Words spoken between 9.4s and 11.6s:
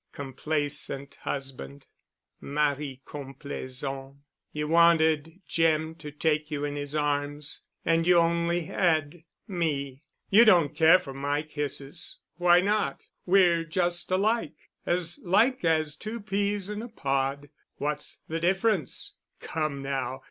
me. You don't care for my